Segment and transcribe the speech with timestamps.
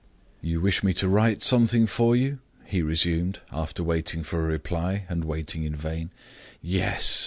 [0.41, 5.05] "You wish me to write something for you?" he resumed, after waiting for a reply,
[5.07, 6.09] and waiting in vain.
[6.59, 7.19] "Yes!"